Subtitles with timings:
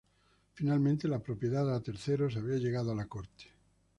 [0.55, 3.45] Finalmente la propiedad a terceros había llegado a la corte.